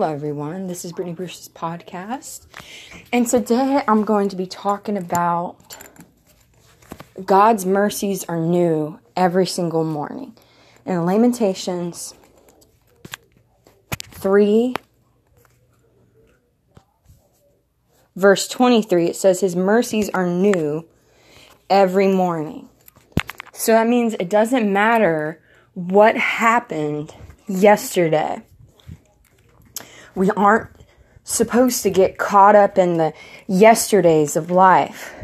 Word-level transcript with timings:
Hello, 0.00 0.14
everyone. 0.14 0.66
This 0.66 0.86
is 0.86 0.92
Brittany 0.92 1.14
Bruce's 1.14 1.50
podcast. 1.50 2.46
And 3.12 3.26
today 3.26 3.82
I'm 3.86 4.02
going 4.02 4.30
to 4.30 4.36
be 4.36 4.46
talking 4.46 4.96
about 4.96 5.76
God's 7.22 7.66
mercies 7.66 8.24
are 8.24 8.40
new 8.40 8.98
every 9.14 9.44
single 9.44 9.84
morning. 9.84 10.34
In 10.86 11.04
Lamentations 11.04 12.14
3, 14.12 14.74
verse 18.16 18.48
23, 18.48 19.08
it 19.08 19.16
says, 19.16 19.40
His 19.40 19.54
mercies 19.54 20.08
are 20.14 20.26
new 20.26 20.88
every 21.68 22.08
morning. 22.08 22.70
So 23.52 23.72
that 23.72 23.86
means 23.86 24.14
it 24.14 24.30
doesn't 24.30 24.72
matter 24.72 25.42
what 25.74 26.16
happened 26.16 27.14
yesterday 27.46 28.42
we 30.14 30.30
aren't 30.32 30.68
supposed 31.24 31.82
to 31.82 31.90
get 31.90 32.18
caught 32.18 32.56
up 32.56 32.78
in 32.78 32.96
the 32.96 33.12
yesterdays 33.46 34.36
of 34.36 34.50
life. 34.50 35.14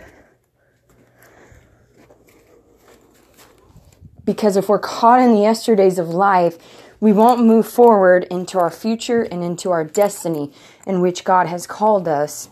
Because 4.24 4.56
if 4.56 4.68
we're 4.68 4.78
caught 4.78 5.20
in 5.20 5.32
the 5.32 5.40
yesterdays 5.40 5.98
of 5.98 6.08
life, 6.08 6.58
we 7.00 7.12
won't 7.12 7.44
move 7.44 7.66
forward 7.66 8.24
into 8.24 8.58
our 8.58 8.70
future 8.70 9.22
and 9.22 9.44
into 9.44 9.70
our 9.70 9.84
destiny 9.84 10.52
in 10.86 11.00
which 11.00 11.24
God 11.24 11.46
has 11.46 11.66
called 11.66 12.08
us 12.08 12.48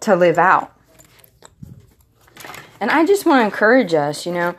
to 0.00 0.16
live 0.16 0.38
out. 0.38 0.74
And 2.80 2.90
I 2.90 3.04
just 3.04 3.26
want 3.26 3.40
to 3.40 3.44
encourage 3.44 3.94
us, 3.94 4.26
you 4.26 4.32
know, 4.32 4.54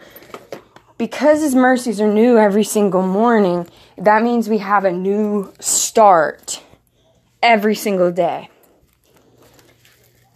because 0.98 1.42
His 1.42 1.56
mercies 1.56 2.00
are 2.00 2.12
new 2.12 2.38
every 2.38 2.64
single 2.64 3.06
morning, 3.06 3.68
that 3.98 4.24
means 4.24 4.48
we 4.48 4.60
have 4.60 4.86
a 4.86 4.92
new 4.92 5.52
start 5.94 6.60
every 7.44 7.76
single 7.76 8.12
day. 8.12 8.50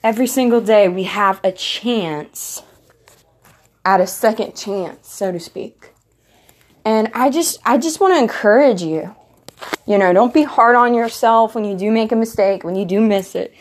Every 0.04 0.28
single 0.28 0.62
day, 0.62 0.88
we 0.88 1.06
have 1.06 1.42
a 1.44 1.52
chance 1.52 2.62
at 3.84 4.00
a 4.00 4.06
second 4.06 4.56
chance, 4.56 5.10
so 5.10 5.32
to 5.32 5.40
speak. 5.40 5.94
And 6.86 7.10
I 7.16 7.32
just 7.32 7.58
I 7.66 7.80
just 7.80 8.00
want 8.00 8.14
to 8.14 8.20
encourage 8.20 8.84
you. 8.84 9.16
You 9.88 9.98
know, 9.98 10.14
don't 10.14 10.32
be 10.32 10.44
hard 10.44 10.76
on 10.76 10.94
yourself 10.94 11.56
when 11.56 11.66
you 11.66 11.76
do 11.76 11.90
make 11.90 12.12
a 12.12 12.16
mistake, 12.16 12.64
when 12.64 12.76
you 12.76 12.86
do 12.86 13.02
miss 13.02 13.34
it. 13.34 13.52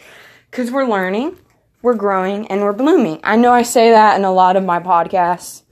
Cuz 0.50 0.70
we're 0.70 0.84
learning, 0.86 1.38
we're 1.80 1.94
growing, 1.94 2.46
and 2.48 2.60
we're 2.60 2.74
blooming. 2.74 3.20
I 3.24 3.36
know 3.36 3.54
I 3.54 3.62
say 3.62 3.92
that 3.92 4.18
in 4.18 4.26
a 4.26 4.32
lot 4.34 4.56
of 4.56 4.64
my 4.64 4.80
podcasts, 4.80 5.62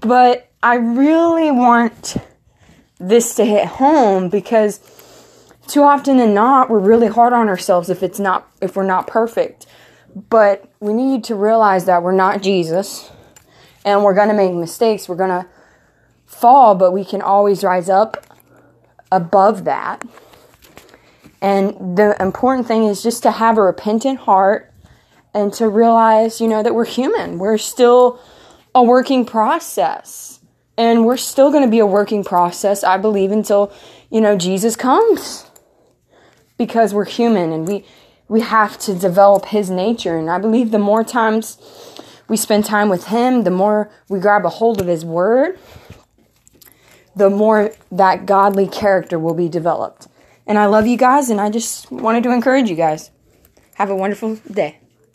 but 0.00 0.50
I 0.62 0.76
really 0.76 1.50
want 1.50 2.16
this 2.98 3.34
to 3.34 3.44
hit 3.44 3.66
home 3.66 4.30
because 4.30 4.80
too 5.66 5.82
often 5.82 6.16
than 6.16 6.34
not 6.34 6.68
we're 6.68 6.78
really 6.78 7.06
hard 7.06 7.32
on 7.32 7.48
ourselves 7.48 7.88
if 7.88 8.02
it's 8.02 8.18
not 8.18 8.50
if 8.60 8.76
we're 8.76 8.82
not 8.84 9.06
perfect. 9.06 9.66
But 10.28 10.70
we 10.80 10.92
need 10.92 11.24
to 11.24 11.34
realize 11.34 11.86
that 11.86 12.02
we're 12.02 12.12
not 12.12 12.42
jesus 12.42 13.10
and 13.84 14.04
we're 14.04 14.14
going 14.14 14.28
to 14.28 14.34
make 14.34 14.52
mistakes 14.52 15.08
we're 15.08 15.16
going 15.16 15.30
to 15.30 15.46
fall 16.26 16.74
but 16.74 16.92
we 16.92 17.04
can 17.04 17.22
always 17.22 17.64
rise 17.64 17.88
up 17.88 18.26
above 19.10 19.64
that. 19.64 20.02
And 21.40 21.96
the 21.96 22.16
important 22.20 22.66
thing 22.66 22.84
is 22.84 23.02
just 23.02 23.22
to 23.24 23.30
have 23.30 23.58
a 23.58 23.62
repentant 23.62 24.20
heart 24.20 24.72
and 25.34 25.52
to 25.54 25.68
realize 25.68 26.40
you 26.40 26.48
know 26.48 26.62
that 26.62 26.74
we're 26.74 26.84
human. 26.84 27.38
We're 27.38 27.58
still 27.58 28.20
a 28.74 28.82
working 28.82 29.24
process 29.24 30.40
and 30.76 31.04
we're 31.04 31.16
still 31.16 31.50
going 31.50 31.64
to 31.64 31.70
be 31.70 31.78
a 31.78 31.86
working 31.86 32.24
process, 32.24 32.82
I 32.82 32.96
believe, 32.96 33.30
until, 33.30 33.72
you 34.10 34.20
know, 34.20 34.36
Jesus 34.36 34.76
comes. 34.76 35.50
Because 36.58 36.94
we're 36.94 37.04
human 37.04 37.52
and 37.52 37.66
we, 37.66 37.84
we 38.28 38.40
have 38.40 38.78
to 38.80 38.94
develop 38.94 39.46
his 39.46 39.70
nature. 39.70 40.16
And 40.16 40.30
I 40.30 40.38
believe 40.38 40.70
the 40.70 40.78
more 40.78 41.04
times 41.04 41.58
we 42.28 42.36
spend 42.36 42.64
time 42.64 42.88
with 42.88 43.08
him, 43.08 43.44
the 43.44 43.50
more 43.50 43.90
we 44.08 44.20
grab 44.20 44.44
a 44.44 44.48
hold 44.48 44.80
of 44.80 44.86
his 44.86 45.04
word, 45.04 45.58
the 47.14 47.30
more 47.30 47.72
that 47.90 48.26
godly 48.26 48.66
character 48.66 49.18
will 49.18 49.34
be 49.34 49.48
developed. 49.48 50.08
And 50.46 50.58
I 50.58 50.66
love 50.66 50.86
you 50.86 50.96
guys, 50.96 51.30
and 51.30 51.40
I 51.40 51.50
just 51.50 51.90
wanted 51.90 52.22
to 52.24 52.32
encourage 52.32 52.68
you 52.68 52.76
guys. 52.76 53.10
Have 53.74 53.90
a 53.90 53.96
wonderful 53.96 54.36
day. 54.50 54.81